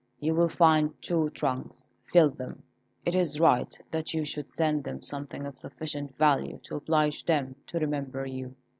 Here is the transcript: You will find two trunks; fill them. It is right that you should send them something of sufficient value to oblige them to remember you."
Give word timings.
You 0.19 0.33
will 0.33 0.49
find 0.49 0.99
two 0.99 1.29
trunks; 1.29 1.91
fill 2.11 2.31
them. 2.31 2.63
It 3.05 3.13
is 3.13 3.39
right 3.39 3.77
that 3.91 4.15
you 4.15 4.25
should 4.25 4.49
send 4.49 4.83
them 4.83 5.03
something 5.03 5.45
of 5.45 5.59
sufficient 5.59 6.15
value 6.15 6.57
to 6.63 6.77
oblige 6.77 7.23
them 7.23 7.55
to 7.67 7.77
remember 7.77 8.25
you." 8.25 8.55